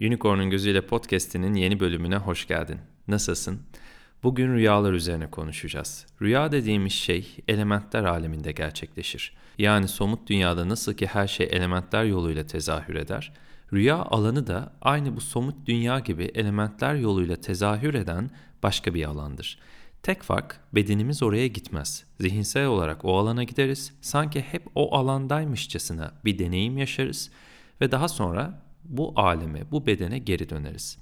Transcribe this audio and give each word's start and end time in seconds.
Unicorn'un 0.00 0.50
Gözüyle 0.50 0.86
Podcast'inin 0.86 1.54
yeni 1.54 1.80
bölümüne 1.80 2.16
hoş 2.16 2.46
geldin. 2.46 2.78
Nasılsın? 3.08 3.62
Bugün 4.22 4.54
rüyalar 4.54 4.92
üzerine 4.92 5.30
konuşacağız. 5.30 6.06
Rüya 6.22 6.52
dediğimiz 6.52 6.92
şey 6.92 7.36
elementler 7.48 8.04
aleminde 8.04 8.52
gerçekleşir. 8.52 9.36
Yani 9.58 9.88
somut 9.88 10.28
dünyada 10.28 10.68
nasıl 10.68 10.94
ki 10.94 11.06
her 11.06 11.26
şey 11.26 11.48
elementler 11.50 12.04
yoluyla 12.04 12.46
tezahür 12.46 12.94
eder, 12.94 13.32
rüya 13.72 13.96
alanı 13.96 14.46
da 14.46 14.72
aynı 14.82 15.16
bu 15.16 15.20
somut 15.20 15.66
dünya 15.66 15.98
gibi 15.98 16.24
elementler 16.24 16.94
yoluyla 16.94 17.36
tezahür 17.36 17.94
eden 17.94 18.30
başka 18.62 18.94
bir 18.94 19.04
alandır. 19.04 19.58
Tek 20.02 20.22
fark 20.22 20.60
bedenimiz 20.72 21.22
oraya 21.22 21.46
gitmez. 21.46 22.04
Zihinsel 22.20 22.66
olarak 22.66 23.04
o 23.04 23.18
alana 23.18 23.44
gideriz, 23.44 23.92
sanki 24.00 24.40
hep 24.40 24.62
o 24.74 24.96
alandaymışçasına 24.96 26.12
bir 26.24 26.38
deneyim 26.38 26.78
yaşarız 26.78 27.30
ve 27.80 27.92
daha 27.92 28.08
sonra 28.08 28.65
bu 28.88 29.12
aleme, 29.16 29.70
bu 29.70 29.86
bedene 29.86 30.18
geri 30.18 30.48
döneriz. 30.48 30.98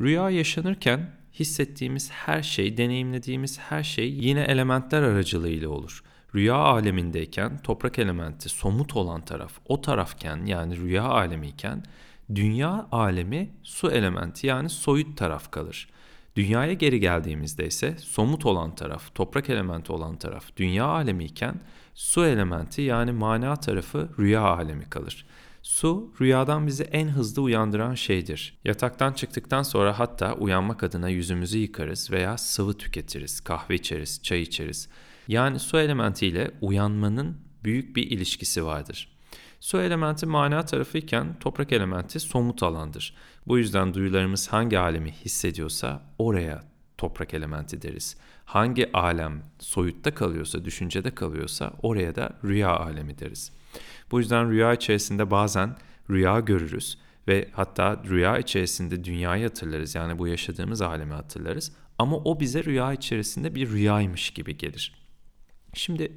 Rüya 0.00 0.30
yaşanırken 0.30 1.10
hissettiğimiz 1.38 2.10
her 2.10 2.42
şey, 2.42 2.76
deneyimlediğimiz 2.76 3.58
her 3.58 3.82
şey 3.82 4.10
yine 4.10 4.40
elementler 4.40 5.02
aracılığıyla 5.02 5.68
olur. 5.68 6.02
Rüya 6.34 6.54
alemindeyken 6.54 7.58
toprak 7.58 7.98
elementi 7.98 8.48
somut 8.48 8.96
olan 8.96 9.24
taraf 9.24 9.52
o 9.64 9.80
tarafken 9.80 10.46
yani 10.46 10.76
rüya 10.76 11.04
alemiyken 11.04 11.82
dünya 12.34 12.88
alemi 12.92 13.50
su 13.62 13.90
elementi 13.90 14.46
yani 14.46 14.68
soyut 14.68 15.16
taraf 15.16 15.50
kalır. 15.50 15.88
Dünyaya 16.36 16.72
geri 16.72 17.00
geldiğimizde 17.00 17.66
ise 17.66 17.96
somut 17.98 18.46
olan 18.46 18.74
taraf, 18.74 19.14
toprak 19.14 19.50
elementi 19.50 19.92
olan 19.92 20.16
taraf 20.16 20.56
dünya 20.56 20.84
alemi 20.84 21.26
su 21.94 22.26
elementi 22.26 22.82
yani 22.82 23.12
mana 23.12 23.56
tarafı 23.56 24.08
rüya 24.18 24.42
alemi 24.42 24.84
kalır. 24.84 25.26
Su 25.64 26.12
rüyadan 26.20 26.66
bizi 26.66 26.82
en 26.82 27.08
hızlı 27.08 27.42
uyandıran 27.42 27.94
şeydir. 27.94 28.58
Yataktan 28.64 29.12
çıktıktan 29.12 29.62
sonra 29.62 29.98
hatta 29.98 30.34
uyanmak 30.34 30.82
adına 30.82 31.08
yüzümüzü 31.08 31.58
yıkarız 31.58 32.10
veya 32.10 32.38
sıvı 32.38 32.78
tüketiriz, 32.78 33.40
kahve 33.40 33.74
içeriz, 33.74 34.22
çay 34.22 34.42
içeriz. 34.42 34.88
Yani 35.28 35.58
su 35.58 35.78
elementiyle 35.78 36.50
uyanmanın 36.60 37.36
büyük 37.64 37.96
bir 37.96 38.10
ilişkisi 38.10 38.64
vardır. 38.64 39.08
Su 39.60 39.80
elementi 39.80 40.26
mana 40.26 40.64
tarafıyken 40.64 41.38
toprak 41.38 41.72
elementi 41.72 42.20
somut 42.20 42.62
alandır. 42.62 43.14
Bu 43.46 43.58
yüzden 43.58 43.94
duyularımız 43.94 44.48
hangi 44.48 44.78
alemi 44.78 45.12
hissediyorsa 45.12 46.02
oraya 46.18 46.64
toprak 46.98 47.34
elementi 47.34 47.82
deriz. 47.82 48.16
Hangi 48.44 48.92
alem 48.92 49.42
soyutta 49.58 50.14
kalıyorsa, 50.14 50.64
düşüncede 50.64 51.10
kalıyorsa 51.14 51.72
oraya 51.82 52.14
da 52.14 52.38
rüya 52.44 52.76
alemi 52.76 53.18
deriz. 53.18 53.52
Bu 54.10 54.18
yüzden 54.18 54.50
rüya 54.50 54.74
içerisinde 54.74 55.30
bazen 55.30 55.76
rüya 56.10 56.40
görürüz 56.40 56.98
ve 57.28 57.48
hatta 57.52 58.02
rüya 58.08 58.38
içerisinde 58.38 59.04
dünyayı 59.04 59.44
hatırlarız. 59.44 59.94
Yani 59.94 60.18
bu 60.18 60.28
yaşadığımız 60.28 60.82
alemi 60.82 61.12
hatırlarız. 61.12 61.72
Ama 61.98 62.16
o 62.16 62.40
bize 62.40 62.64
rüya 62.64 62.92
içerisinde 62.92 63.54
bir 63.54 63.70
rüyaymış 63.70 64.30
gibi 64.30 64.56
gelir. 64.56 64.94
Şimdi 65.74 66.12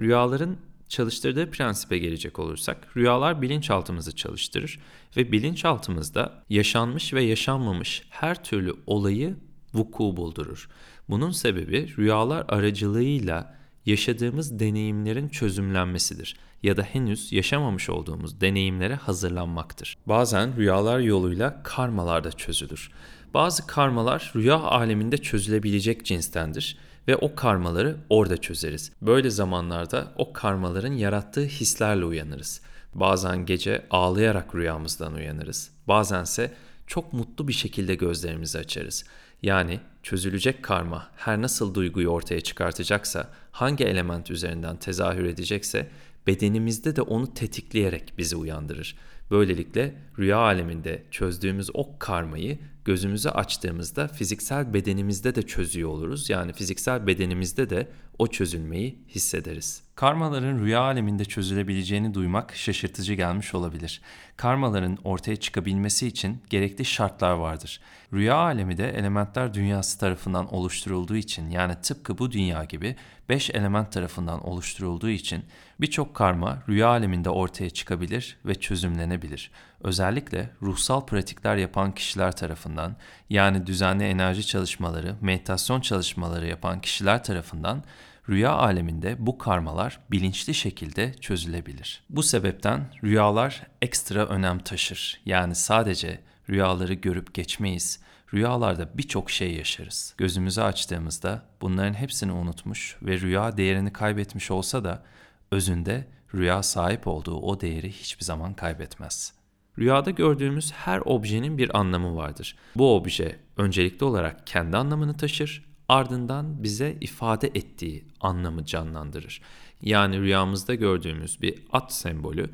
rüyaların 0.00 0.56
çalıştırdığı 0.88 1.50
prensibe 1.50 1.98
gelecek 1.98 2.38
olursak 2.38 2.96
rüyalar 2.96 3.42
bilinçaltımızı 3.42 4.16
çalıştırır 4.16 4.80
ve 5.16 5.32
bilinçaltımızda 5.32 6.44
yaşanmış 6.50 7.14
ve 7.14 7.22
yaşanmamış 7.22 8.02
her 8.10 8.44
türlü 8.44 8.74
olayı 8.86 9.36
vuku 9.74 10.16
buldurur. 10.16 10.68
Bunun 11.08 11.30
sebebi 11.30 11.96
rüyalar 11.98 12.44
aracılığıyla 12.48 13.61
yaşadığımız 13.86 14.58
deneyimlerin 14.60 15.28
çözümlenmesidir 15.28 16.36
ya 16.62 16.76
da 16.76 16.82
henüz 16.82 17.32
yaşamamış 17.32 17.90
olduğumuz 17.90 18.40
deneyimlere 18.40 18.94
hazırlanmaktır. 18.94 19.96
Bazen 20.06 20.56
rüyalar 20.56 20.98
yoluyla 20.98 21.62
karmalar 21.62 22.24
da 22.24 22.32
çözülür. 22.32 22.90
Bazı 23.34 23.66
karmalar 23.66 24.32
rüya 24.36 24.56
aleminde 24.60 25.18
çözülebilecek 25.18 26.06
cinstendir 26.06 26.78
ve 27.08 27.16
o 27.16 27.34
karmaları 27.34 27.96
orada 28.10 28.36
çözeriz. 28.36 28.92
Böyle 29.02 29.30
zamanlarda 29.30 30.12
o 30.16 30.32
karmaların 30.32 30.92
yarattığı 30.92 31.44
hislerle 31.44 32.04
uyanırız. 32.04 32.60
Bazen 32.94 33.46
gece 33.46 33.86
ağlayarak 33.90 34.54
rüyamızdan 34.54 35.14
uyanırız. 35.14 35.70
Bazense 35.88 36.52
çok 36.86 37.12
mutlu 37.12 37.48
bir 37.48 37.52
şekilde 37.52 37.94
gözlerimizi 37.94 38.58
açarız. 38.58 39.04
Yani 39.42 39.80
çözülecek 40.02 40.62
karma 40.62 41.10
her 41.16 41.42
nasıl 41.42 41.74
duyguyu 41.74 42.08
ortaya 42.08 42.40
çıkartacaksa, 42.40 43.30
hangi 43.52 43.84
element 43.84 44.30
üzerinden 44.30 44.76
tezahür 44.76 45.24
edecekse 45.24 45.88
bedenimizde 46.26 46.96
de 46.96 47.02
onu 47.02 47.34
tetikleyerek 47.34 48.14
bizi 48.18 48.36
uyandırır. 48.36 48.96
Böylelikle 49.30 49.94
rüya 50.18 50.38
aleminde 50.38 51.02
çözdüğümüz 51.10 51.70
o 51.74 51.98
karmayı 51.98 52.58
gözümüzü 52.84 53.28
açtığımızda 53.28 54.08
fiziksel 54.08 54.74
bedenimizde 54.74 55.34
de 55.34 55.42
çözüyor 55.42 55.88
oluruz. 55.88 56.30
Yani 56.30 56.52
fiziksel 56.52 57.06
bedenimizde 57.06 57.70
de 57.70 57.88
o 58.18 58.26
çözülmeyi 58.26 58.98
hissederiz. 59.08 59.82
Karmaların 59.94 60.58
rüya 60.58 60.80
aleminde 60.80 61.24
çözülebileceğini 61.24 62.14
duymak 62.14 62.56
şaşırtıcı 62.56 63.14
gelmiş 63.14 63.54
olabilir. 63.54 64.00
Karmaların 64.36 64.98
ortaya 65.04 65.36
çıkabilmesi 65.36 66.06
için 66.06 66.42
gerekli 66.50 66.84
şartlar 66.84 67.32
vardır. 67.32 67.80
Rüya 68.12 68.36
alemi 68.36 68.78
de 68.78 68.90
elementler 68.90 69.54
dünyası 69.54 69.98
tarafından 69.98 70.54
oluşturulduğu 70.54 71.16
için 71.16 71.50
yani 71.50 71.74
tıpkı 71.82 72.18
bu 72.18 72.32
dünya 72.32 72.64
gibi 72.64 72.96
5 73.28 73.50
element 73.50 73.92
tarafından 73.92 74.46
oluşturulduğu 74.46 75.10
için 75.10 75.44
birçok 75.80 76.14
karma 76.14 76.62
rüya 76.68 76.88
aleminde 76.88 77.30
ortaya 77.30 77.70
çıkabilir 77.70 78.36
ve 78.44 78.54
çözümlenebilir. 78.54 79.50
Özellikle 79.80 80.50
ruhsal 80.62 81.06
pratikler 81.06 81.56
yapan 81.56 81.92
kişiler 81.92 82.36
tarafından 82.36 82.96
yani 83.30 83.66
düzenli 83.66 84.04
enerji 84.04 84.46
çalışmaları, 84.46 85.16
meditasyon 85.20 85.80
çalışmaları 85.80 86.46
yapan 86.46 86.80
kişiler 86.80 87.24
tarafından 87.24 87.84
rüya 88.28 88.52
aleminde 88.52 89.16
bu 89.18 89.38
karmalar 89.38 90.00
bilinçli 90.10 90.54
şekilde 90.54 91.14
çözülebilir. 91.14 92.04
Bu 92.10 92.22
sebepten 92.22 92.88
rüyalar 93.04 93.66
ekstra 93.82 94.26
önem 94.26 94.58
taşır. 94.58 95.20
Yani 95.26 95.54
sadece 95.54 96.20
rüyaları 96.50 96.94
görüp 96.94 97.34
geçmeyiz. 97.34 98.00
Rüyalarda 98.34 98.98
birçok 98.98 99.30
şey 99.30 99.54
yaşarız. 99.54 100.14
Gözümüzü 100.18 100.60
açtığımızda 100.60 101.42
bunların 101.60 101.94
hepsini 101.94 102.32
unutmuş 102.32 102.96
ve 103.02 103.20
rüya 103.20 103.56
değerini 103.56 103.92
kaybetmiş 103.92 104.50
olsa 104.50 104.84
da 104.84 105.02
özünde 105.50 106.08
rüya 106.34 106.62
sahip 106.62 107.06
olduğu 107.06 107.36
o 107.36 107.60
değeri 107.60 107.92
hiçbir 107.92 108.24
zaman 108.24 108.54
kaybetmez. 108.54 109.32
Rüyada 109.78 110.10
gördüğümüz 110.10 110.72
her 110.72 111.00
objenin 111.04 111.58
bir 111.58 111.78
anlamı 111.78 112.16
vardır. 112.16 112.56
Bu 112.76 112.96
obje 112.96 113.38
öncelikli 113.56 114.04
olarak 114.04 114.46
kendi 114.46 114.76
anlamını 114.76 115.16
taşır 115.16 115.71
ardından 115.92 116.62
bize 116.62 116.96
ifade 117.00 117.48
ettiği 117.48 118.04
anlamı 118.20 118.64
canlandırır. 118.64 119.42
Yani 119.82 120.20
rüyamızda 120.20 120.74
gördüğümüz 120.74 121.42
bir 121.42 121.62
at 121.72 121.92
sembolü 121.92 122.50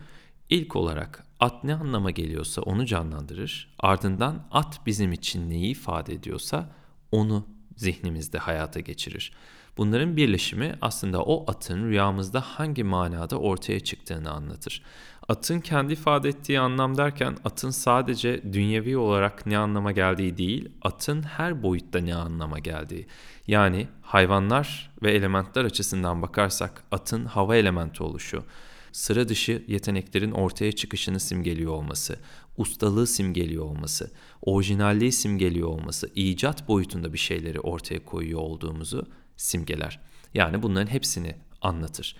ilk 0.51 0.77
olarak 0.77 1.25
at 1.41 1.65
ne 1.65 1.75
anlama 1.75 2.11
geliyorsa 2.11 2.63
onu 2.63 2.87
canlandırır. 2.87 3.75
Ardından 3.79 4.47
at 4.51 4.81
bizim 4.87 5.13
için 5.13 5.51
neyi 5.51 5.71
ifade 5.71 6.15
ediyorsa 6.15 6.71
onu 7.13 7.47
zihnimizde 7.77 8.39
hayata 8.39 8.81
geçirir. 8.81 9.33
Bunların 9.77 10.17
birleşimi 10.17 10.75
aslında 10.81 11.23
o 11.23 11.51
atın 11.51 11.89
rüyamızda 11.89 12.41
hangi 12.41 12.85
manada 12.85 13.39
ortaya 13.39 13.81
çıktığını 13.81 14.31
anlatır. 14.31 14.83
Atın 15.29 15.61
kendi 15.61 15.93
ifade 15.93 16.29
ettiği 16.29 16.61
anlam 16.61 16.97
derken 16.97 17.37
atın 17.45 17.71
sadece 17.71 18.53
dünyevi 18.53 18.97
olarak 18.97 19.47
ne 19.47 19.59
anlama 19.59 19.93
geldiği 19.93 20.37
değil, 20.37 20.69
atın 20.83 21.23
her 21.23 21.63
boyutta 21.63 21.99
ne 21.99 22.15
anlama 22.15 22.59
geldiği. 22.59 23.07
Yani 23.47 23.89
hayvanlar 24.03 24.91
ve 25.03 25.13
elementler 25.13 25.65
açısından 25.65 26.23
bakarsak 26.23 26.85
atın 26.91 27.25
hava 27.25 27.57
elementi 27.57 28.03
oluşu, 28.03 28.45
sıra 28.93 29.29
dışı 29.29 29.65
yeteneklerin 29.67 30.31
ortaya 30.31 30.73
çıkışını 30.73 31.21
simgeliyor 31.21 31.73
olması, 31.73 32.19
ustalığı 32.57 33.07
simgeliyor 33.07 33.65
olması, 33.65 34.11
orijinalliği 34.43 35.13
simgeliyor 35.13 35.69
olması, 35.69 36.11
icat 36.15 36.69
boyutunda 36.69 37.13
bir 37.13 37.19
şeyleri 37.19 37.61
ortaya 37.61 38.05
koyuyor 38.05 38.41
olduğumuzu 38.41 39.07
simgeler. 39.37 40.01
Yani 40.35 40.63
bunların 40.63 40.93
hepsini 40.93 41.35
anlatır. 41.63 42.17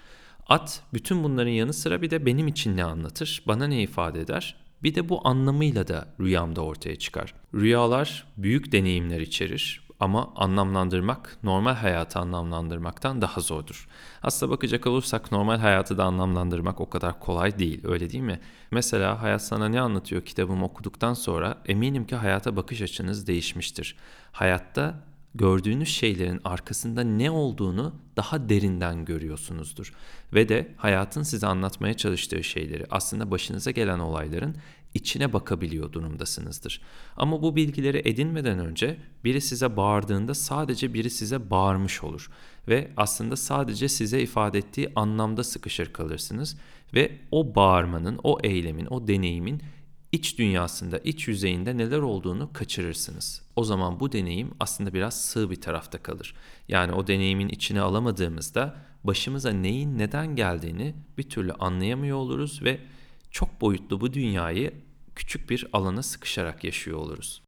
At 0.49 0.83
bütün 0.93 1.25
bunların 1.25 1.51
yanı 1.51 1.73
sıra 1.73 2.03
bir 2.03 2.11
de 2.11 2.27
benim 2.27 2.49
için 2.49 2.77
ne 2.77 2.85
anlatır, 2.85 3.43
bana 3.47 3.67
ne 3.67 3.83
ifade 3.83 4.21
eder? 4.21 4.57
Bir 4.83 4.95
de 4.95 5.09
bu 5.09 5.29
anlamıyla 5.29 5.89
da 5.89 6.09
rüyamda 6.21 6.61
ortaya 6.61 6.97
çıkar. 6.97 7.35
Rüyalar 7.55 8.27
büyük 8.37 8.73
deneyimler 8.73 9.21
içerir 9.21 9.89
ama 10.01 10.33
anlamlandırmak 10.37 11.39
normal 11.43 11.75
hayatı 11.75 12.19
anlamlandırmaktan 12.19 13.23
daha 13.23 13.41
zordur. 13.41 13.89
Aslına 14.23 14.51
bakacak 14.51 14.87
olursak 14.87 15.33
normal 15.33 15.59
hayatı 15.59 15.99
da 15.99 16.05
anlamlandırmak 16.05 16.81
o 16.81 16.91
kadar 16.91 17.21
kolay 17.21 17.59
değil 17.59 17.81
öyle 17.85 18.11
değil 18.11 18.25
mi? 18.25 18.41
Mesela 18.71 19.23
Hayat 19.23 19.43
Sana 19.43 19.69
Ne 19.69 19.81
Anlatıyor 19.81 20.23
kitabımı 20.23 20.65
okuduktan 20.65 21.15
sonra 21.15 21.59
eminim 21.67 22.07
ki 22.07 22.17
hayata 22.17 22.57
bakış 22.57 22.83
açınız 22.83 23.27
değişmiştir. 23.27 23.97
Hayatta 24.33 24.95
gördüğünüz 25.35 25.89
şeylerin 25.89 26.41
arkasında 26.45 27.01
ne 27.03 27.31
olduğunu 27.31 27.95
daha 28.17 28.49
derinden 28.49 29.05
görüyorsunuzdur. 29.05 29.93
Ve 30.35 30.49
de 30.49 30.75
hayatın 30.77 31.23
size 31.23 31.47
anlatmaya 31.47 31.95
çalıştığı 31.95 32.45
şeyleri 32.45 32.87
aslında 32.91 33.31
başınıza 33.31 33.71
gelen 33.71 33.99
olayların 33.99 34.57
içine 34.95 35.33
bakabiliyor 35.33 35.93
durumdasınızdır. 35.93 36.83
Ama 37.17 37.43
bu 37.43 37.57
bilgileri 37.57 38.03
edinmeden 38.05 38.59
önce 38.59 38.97
biri 39.25 39.41
size 39.41 39.77
bağırdığında 39.77 40.35
sadece 40.35 40.95
biri 40.95 41.11
size 41.11 41.51
bağırmış 41.51 42.05
olur 42.05 42.31
ve 42.69 42.91
aslında 42.97 43.37
sadece 43.37 43.89
size 43.89 44.23
ifade 44.23 44.59
ettiği 44.59 44.93
anlamda 44.97 45.45
sıkışır 45.45 45.93
kalırsınız 45.93 46.57
ve 46.95 47.19
o 47.31 47.55
bağırmanın, 47.55 48.21
o 48.23 48.39
eylemin, 48.43 48.87
o 48.87 49.09
deneyimin 49.09 49.63
iç 50.13 50.39
dünyasında, 50.39 50.99
iç 50.99 51.29
yüzeyinde 51.29 51.77
neler 51.77 51.99
olduğunu 51.99 52.53
kaçırırsınız. 52.53 53.43
O 53.57 53.65
zaman 53.65 54.01
bu 54.01 54.13
deneyim 54.13 54.51
aslında 54.61 54.95
biraz 54.95 55.25
sığ 55.25 55.51
bir 55.51 55.61
tarafta 55.61 56.03
kalır. 56.03 56.35
Yani 56.69 56.93
o 56.93 57.07
deneyimin 57.07 57.49
içine 57.49 57.81
alamadığımızda 57.81 58.77
başımıza 59.05 59.51
neyin 59.51 59.99
neden 59.99 60.37
geldiğini 60.37 60.95
bir 61.19 61.31
türlü 61.31 61.53
anlayamıyor 61.53 62.17
oluruz 62.17 62.63
ve 62.63 62.81
çok 63.31 63.61
boyutlu 63.61 64.01
bu 64.01 64.13
dünyayı 64.13 64.73
küçük 65.15 65.51
bir 65.51 65.67
alana 65.73 66.03
sıkışarak 66.03 66.65
yaşıyor 66.65 66.99
oluruz. 66.99 67.43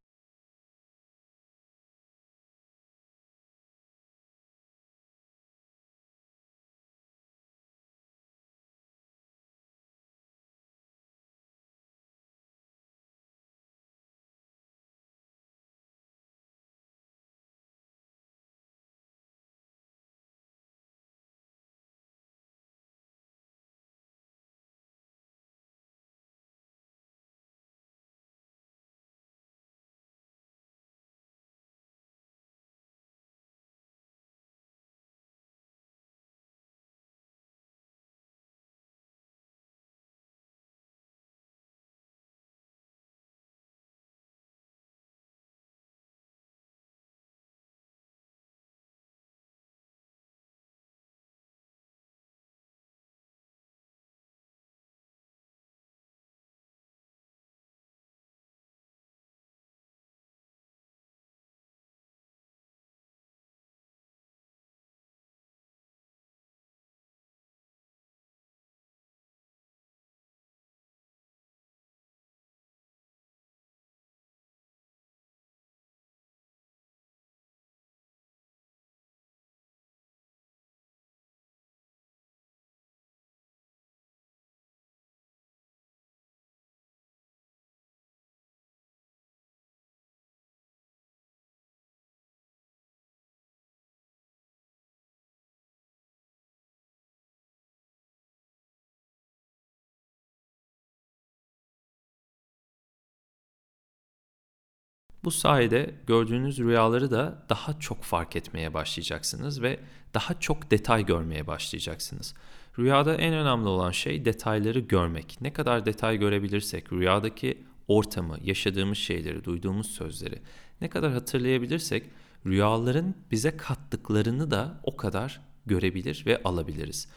Bu 105.23 105.31
sayede 105.31 105.95
gördüğünüz 106.07 106.59
rüyaları 106.59 107.11
da 107.11 107.45
daha 107.49 107.79
çok 107.79 108.03
fark 108.03 108.35
etmeye 108.35 108.73
başlayacaksınız 108.73 109.61
ve 109.61 109.79
daha 110.13 110.39
çok 110.39 110.71
detay 110.71 111.05
görmeye 111.05 111.47
başlayacaksınız. 111.47 112.35
Rüyada 112.79 113.15
en 113.15 113.33
önemli 113.33 113.67
olan 113.67 113.91
şey 113.91 114.25
detayları 114.25 114.79
görmek. 114.79 115.37
Ne 115.41 115.53
kadar 115.53 115.85
detay 115.85 116.17
görebilirsek, 116.17 116.93
rüyadaki 116.93 117.63
ortamı, 117.87 118.37
yaşadığımız 118.43 118.97
şeyleri, 118.97 119.43
duyduğumuz 119.43 119.91
sözleri 119.91 120.41
ne 120.81 120.89
kadar 120.89 121.11
hatırlayabilirsek 121.11 122.03
rüyaların 122.45 123.15
bize 123.31 123.57
kattıklarını 123.57 124.51
da 124.51 124.79
o 124.83 124.97
kadar 124.97 125.41
görebilir 125.65 126.23
ve 126.25 126.41
alabiliriz. 126.43 127.07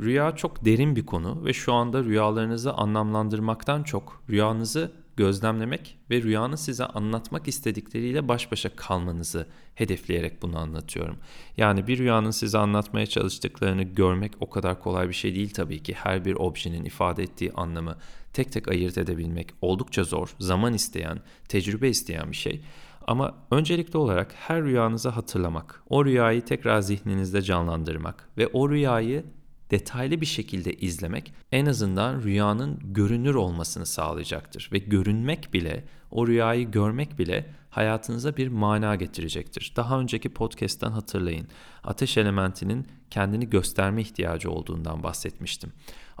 Rüya 0.00 0.36
çok 0.36 0.64
derin 0.64 0.96
bir 0.96 1.06
konu 1.06 1.44
ve 1.44 1.52
şu 1.52 1.72
anda 1.72 2.04
rüyalarınızı 2.04 2.72
anlamlandırmaktan 2.72 3.82
çok 3.82 4.22
rüyanızı 4.30 4.92
gözlemlemek 5.16 5.98
ve 6.10 6.22
rüyanın 6.22 6.56
size 6.56 6.84
anlatmak 6.84 7.48
istedikleriyle 7.48 8.28
baş 8.28 8.52
başa 8.52 8.76
kalmanızı 8.76 9.46
hedefleyerek 9.74 10.42
bunu 10.42 10.58
anlatıyorum. 10.58 11.16
Yani 11.56 11.86
bir 11.86 11.98
rüyanın 11.98 12.30
size 12.30 12.58
anlatmaya 12.58 13.06
çalıştıklarını 13.06 13.82
görmek 13.82 14.32
o 14.40 14.50
kadar 14.50 14.80
kolay 14.80 15.08
bir 15.08 15.14
şey 15.14 15.34
değil 15.34 15.50
tabii 15.50 15.82
ki. 15.82 15.94
Her 15.94 16.24
bir 16.24 16.34
objenin 16.34 16.84
ifade 16.84 17.22
ettiği 17.22 17.52
anlamı 17.52 17.96
tek 18.32 18.52
tek 18.52 18.68
ayırt 18.68 18.98
edebilmek 18.98 19.48
oldukça 19.60 20.04
zor, 20.04 20.34
zaman 20.38 20.74
isteyen, 20.74 21.20
tecrübe 21.48 21.88
isteyen 21.88 22.30
bir 22.30 22.36
şey. 22.36 22.60
Ama 23.06 23.34
öncelikli 23.50 23.96
olarak 23.96 24.34
her 24.34 24.62
rüyanızı 24.62 25.08
hatırlamak, 25.08 25.82
o 25.88 26.04
rüyayı 26.04 26.44
tekrar 26.44 26.80
zihninizde 26.80 27.42
canlandırmak 27.42 28.28
ve 28.38 28.46
o 28.46 28.70
rüyayı 28.70 29.24
detaylı 29.70 30.20
bir 30.20 30.26
şekilde 30.26 30.72
izlemek 30.72 31.32
en 31.52 31.66
azından 31.66 32.22
rüyanın 32.22 32.78
görünür 32.84 33.34
olmasını 33.34 33.86
sağlayacaktır 33.86 34.68
ve 34.72 34.78
görünmek 34.78 35.54
bile, 35.54 35.84
o 36.10 36.26
rüyayı 36.26 36.70
görmek 36.70 37.18
bile 37.18 37.54
hayatınıza 37.70 38.36
bir 38.36 38.48
mana 38.48 38.94
getirecektir. 38.94 39.72
Daha 39.76 40.00
önceki 40.00 40.28
podcast'ten 40.28 40.90
hatırlayın. 40.90 41.48
Ateş 41.84 42.16
elementinin 42.16 42.86
kendini 43.10 43.50
gösterme 43.50 44.02
ihtiyacı 44.02 44.50
olduğundan 44.50 45.02
bahsetmiştim. 45.02 45.72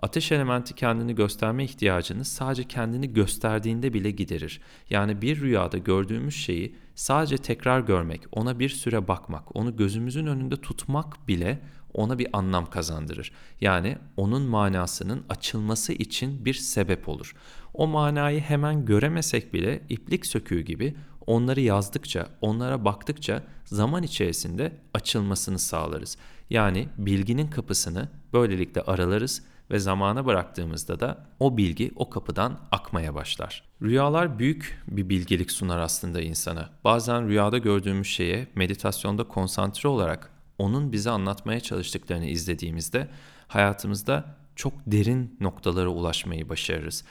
Ateş 0.02 0.32
elementi 0.32 0.74
kendini 0.74 1.14
gösterme 1.14 1.64
ihtiyacını 1.64 2.24
sadece 2.24 2.64
kendini 2.64 3.12
gösterdiğinde 3.12 3.92
bile 3.92 4.10
giderir. 4.10 4.60
Yani 4.90 5.22
bir 5.22 5.40
rüyada 5.40 5.78
gördüğümüz 5.78 6.34
şeyi 6.34 6.76
sadece 6.94 7.38
tekrar 7.38 7.80
görmek, 7.80 8.22
ona 8.32 8.58
bir 8.58 8.68
süre 8.68 9.08
bakmak, 9.08 9.56
onu 9.56 9.76
gözümüzün 9.76 10.26
önünde 10.26 10.56
tutmak 10.56 11.28
bile 11.28 11.60
ona 11.94 12.18
bir 12.18 12.28
anlam 12.32 12.70
kazandırır. 12.70 13.32
Yani 13.60 13.98
onun 14.16 14.42
manasının 14.42 15.24
açılması 15.28 15.92
için 15.92 16.44
bir 16.44 16.54
sebep 16.54 17.08
olur. 17.08 17.34
O 17.74 17.86
manayı 17.86 18.40
hemen 18.40 18.84
göremesek 18.84 19.54
bile 19.54 19.82
iplik 19.88 20.26
söküğü 20.26 20.60
gibi 20.60 20.94
onları 21.26 21.60
yazdıkça, 21.60 22.28
onlara 22.40 22.84
baktıkça 22.84 23.42
zaman 23.64 24.02
içerisinde 24.02 24.72
açılmasını 24.94 25.58
sağlarız. 25.58 26.16
Yani 26.50 26.88
bilginin 26.98 27.48
kapısını 27.48 28.08
böylelikle 28.32 28.80
aralarız 28.80 29.42
ve 29.70 29.78
zamana 29.78 30.26
bıraktığımızda 30.26 31.00
da 31.00 31.26
o 31.40 31.56
bilgi 31.56 31.92
o 31.96 32.10
kapıdan 32.10 32.60
akmaya 32.72 33.14
başlar. 33.14 33.62
Rüyalar 33.82 34.38
büyük 34.38 34.82
bir 34.88 35.08
bilgelik 35.08 35.50
sunar 35.50 35.78
aslında 35.78 36.20
insana. 36.20 36.70
Bazen 36.84 37.28
rüyada 37.28 37.58
gördüğümüz 37.58 38.06
şeye 38.06 38.46
meditasyonda 38.54 39.24
konsantre 39.24 39.88
olarak 39.88 40.30
onun 40.58 40.92
bize 40.92 41.10
anlatmaya 41.10 41.60
çalıştıklarını 41.60 42.26
izlediğimizde 42.26 43.08
hayatımızda 43.48 44.36
çok 44.56 44.72
derin 44.86 45.36
noktalara 45.40 45.88
ulaşmayı 45.88 46.48
başarırız. 46.48 47.04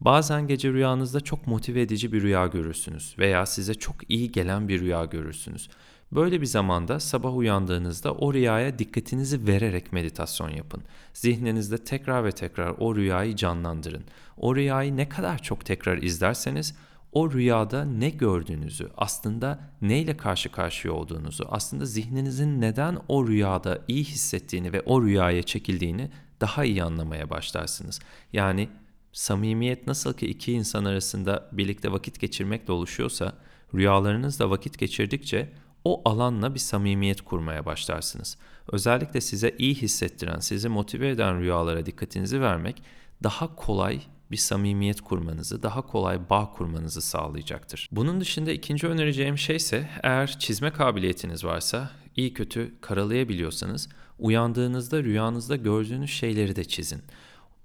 Bazen 0.00 0.46
gece 0.46 0.72
rüyanızda 0.72 1.20
çok 1.20 1.46
motive 1.46 1.80
edici 1.80 2.12
bir 2.12 2.22
rüya 2.22 2.46
görürsünüz 2.46 3.14
veya 3.18 3.46
size 3.46 3.74
çok 3.74 4.10
iyi 4.10 4.32
gelen 4.32 4.68
bir 4.68 4.80
rüya 4.80 5.04
görürsünüz. 5.04 5.68
Böyle 6.12 6.40
bir 6.40 6.46
zamanda 6.46 7.00
sabah 7.00 7.36
uyandığınızda 7.36 8.14
o 8.14 8.34
rüyaya 8.34 8.78
dikkatinizi 8.78 9.46
vererek 9.46 9.92
meditasyon 9.92 10.48
yapın. 10.48 10.82
Zihninizde 11.12 11.78
tekrar 11.78 12.24
ve 12.24 12.32
tekrar 12.32 12.74
o 12.78 12.96
rüyayı 12.96 13.36
canlandırın. 13.36 14.04
O 14.36 14.56
rüyayı 14.56 14.96
ne 14.96 15.08
kadar 15.08 15.42
çok 15.42 15.64
tekrar 15.64 16.02
izlerseniz 16.02 16.74
o 17.12 17.32
rüyada 17.32 17.84
ne 17.84 18.10
gördüğünüzü, 18.10 18.90
aslında 18.96 19.60
neyle 19.82 20.16
karşı 20.16 20.52
karşıya 20.52 20.94
olduğunuzu, 20.94 21.46
aslında 21.48 21.86
zihninizin 21.86 22.60
neden 22.60 22.98
o 23.08 23.28
rüyada 23.28 23.78
iyi 23.88 24.04
hissettiğini 24.04 24.72
ve 24.72 24.80
o 24.80 25.02
rüyaya 25.02 25.42
çekildiğini 25.42 26.10
daha 26.40 26.64
iyi 26.64 26.82
anlamaya 26.82 27.30
başlarsınız. 27.30 28.00
Yani 28.32 28.68
samimiyet 29.12 29.86
nasıl 29.86 30.12
ki 30.14 30.26
iki 30.26 30.52
insan 30.52 30.84
arasında 30.84 31.48
birlikte 31.52 31.92
vakit 31.92 32.20
geçirmekle 32.20 32.72
oluşuyorsa, 32.72 33.32
rüyalarınızda 33.74 34.50
vakit 34.50 34.78
geçirdikçe 34.78 35.48
o 35.88 36.02
alanla 36.04 36.54
bir 36.54 36.58
samimiyet 36.58 37.20
kurmaya 37.20 37.66
başlarsınız. 37.66 38.36
Özellikle 38.72 39.20
size 39.20 39.54
iyi 39.58 39.74
hissettiren, 39.74 40.38
sizi 40.38 40.68
motive 40.68 41.08
eden 41.08 41.40
rüyalara 41.40 41.86
dikkatinizi 41.86 42.40
vermek 42.40 42.82
daha 43.22 43.54
kolay 43.56 44.00
bir 44.30 44.36
samimiyet 44.36 45.00
kurmanızı, 45.00 45.62
daha 45.62 45.82
kolay 45.82 46.30
bağ 46.30 46.52
kurmanızı 46.52 47.00
sağlayacaktır. 47.00 47.88
Bunun 47.92 48.20
dışında 48.20 48.50
ikinci 48.50 48.86
önereceğim 48.86 49.38
şey 49.38 49.56
ise 49.56 49.88
eğer 50.02 50.38
çizme 50.38 50.70
kabiliyetiniz 50.70 51.44
varsa, 51.44 51.90
iyi 52.16 52.34
kötü 52.34 52.80
karalayabiliyorsanız 52.80 53.88
uyandığınızda 54.18 55.02
rüyanızda 55.02 55.56
gördüğünüz 55.56 56.10
şeyleri 56.10 56.56
de 56.56 56.64
çizin. 56.64 57.02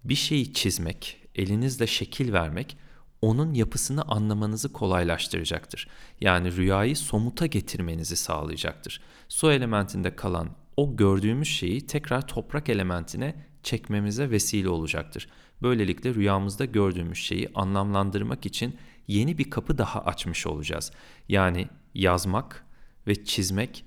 Bir 0.03 0.15
şeyi 0.15 0.53
çizmek, 0.53 1.17
elinizle 1.35 1.87
şekil 1.87 2.33
vermek 2.33 2.77
onun 3.23 3.53
yapısını 3.53 4.01
anlamanızı 4.01 4.73
kolaylaştıracaktır. 4.73 5.87
Yani 6.21 6.55
rüyayı 6.55 6.95
somuta 6.95 7.45
getirmenizi 7.45 8.15
sağlayacaktır. 8.15 9.01
Su 9.27 9.51
elementinde 9.51 10.15
kalan 10.15 10.49
o 10.77 10.95
gördüğümüz 10.95 11.47
şeyi 11.47 11.87
tekrar 11.87 12.27
toprak 12.27 12.69
elementine 12.69 13.35
çekmemize 13.63 14.29
vesile 14.29 14.69
olacaktır. 14.69 15.29
Böylelikle 15.61 16.13
rüyamızda 16.13 16.65
gördüğümüz 16.65 17.17
şeyi 17.17 17.49
anlamlandırmak 17.55 18.45
için 18.45 18.77
yeni 19.07 19.37
bir 19.37 19.49
kapı 19.49 19.77
daha 19.77 20.01
açmış 20.01 20.47
olacağız. 20.47 20.91
Yani 21.29 21.67
yazmak 21.93 22.65
ve 23.07 23.25
çizmek 23.25 23.85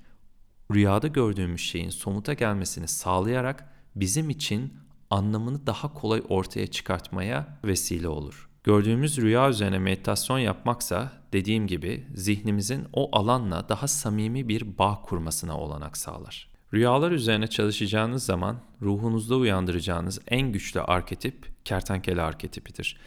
rüyada 0.73 1.07
gördüğümüz 1.07 1.61
şeyin 1.61 1.89
somuta 1.89 2.33
gelmesini 2.33 2.87
sağlayarak 2.87 3.73
bizim 3.95 4.29
için 4.29 4.73
anlamını 5.09 5.67
daha 5.67 5.93
kolay 5.93 6.23
ortaya 6.29 6.67
çıkartmaya 6.67 7.59
vesile 7.63 8.07
olur. 8.07 8.46
Gördüğümüz 8.67 9.17
rüya 9.17 9.49
üzerine 9.49 9.79
meditasyon 9.79 10.39
yapmaksa 10.39 11.11
dediğim 11.33 11.67
gibi 11.67 12.07
zihnimizin 12.15 12.87
o 12.93 13.17
alanla 13.17 13.69
daha 13.69 13.87
samimi 13.87 14.47
bir 14.47 14.77
bağ 14.77 15.01
kurmasına 15.01 15.57
olanak 15.57 15.97
sağlar. 15.97 16.49
Rüyalar 16.73 17.11
üzerine 17.11 17.47
çalışacağınız 17.47 18.25
zaman 18.25 18.57
ruhunuzda 18.81 19.35
uyandıracağınız 19.35 20.21
en 20.27 20.51
güçlü 20.51 20.81
arketip 20.81 21.65
kertenkele 21.65 22.21
arketipidir. 22.21 22.97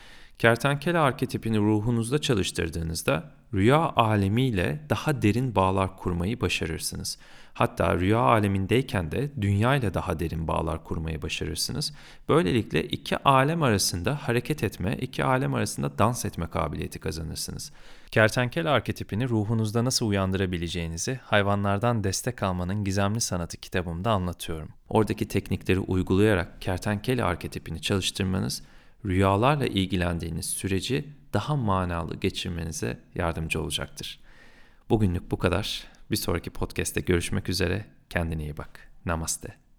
Kertenkele 0.40 0.98
arketipini 0.98 1.58
ruhunuzda 1.58 2.18
çalıştırdığınızda 2.18 3.32
rüya 3.54 3.78
alemiyle 3.96 4.80
daha 4.90 5.22
derin 5.22 5.54
bağlar 5.54 5.96
kurmayı 5.96 6.40
başarırsınız. 6.40 7.18
Hatta 7.54 7.98
rüya 7.98 8.18
alemindeyken 8.18 9.12
de 9.12 9.30
dünya 9.40 9.76
ile 9.76 9.94
daha 9.94 10.20
derin 10.20 10.48
bağlar 10.48 10.84
kurmayı 10.84 11.22
başarırsınız. 11.22 11.94
Böylelikle 12.28 12.84
iki 12.84 13.16
alem 13.16 13.62
arasında 13.62 14.14
hareket 14.14 14.64
etme, 14.64 14.96
iki 15.00 15.24
alem 15.24 15.54
arasında 15.54 15.98
dans 15.98 16.24
etme 16.24 16.46
kabiliyeti 16.46 16.98
kazanırsınız. 16.98 17.72
Kertenkele 18.10 18.68
arketipini 18.68 19.28
ruhunuzda 19.28 19.84
nasıl 19.84 20.06
uyandırabileceğinizi 20.06 21.20
Hayvanlardan 21.24 22.04
Destek 22.04 22.42
Almanın 22.42 22.84
Gizemli 22.84 23.20
Sanatı 23.20 23.56
kitabımda 23.56 24.10
anlatıyorum. 24.10 24.68
Oradaki 24.88 25.28
teknikleri 25.28 25.78
uygulayarak 25.78 26.60
kertenkele 26.60 27.24
arketipini 27.24 27.82
çalıştırmanız 27.82 28.62
rüyalarla 29.04 29.66
ilgilendiğiniz 29.66 30.46
süreci 30.46 31.04
daha 31.32 31.56
manalı 31.56 32.16
geçirmenize 32.16 33.00
yardımcı 33.14 33.62
olacaktır. 33.62 34.20
Bugünlük 34.90 35.30
bu 35.30 35.38
kadar. 35.38 35.84
Bir 36.10 36.16
sonraki 36.16 36.50
podcast'te 36.50 37.00
görüşmek 37.00 37.48
üzere. 37.48 37.86
Kendine 38.10 38.42
iyi 38.42 38.56
bak. 38.56 38.90
Namaste. 39.06 39.69